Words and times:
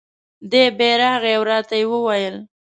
دی 0.51 0.63
بیا 0.77 0.93
راغی 1.01 1.33
او 1.37 1.43
را 1.49 1.57
ته 1.67 1.75
یې 1.81 1.85
وویل: 1.91 2.35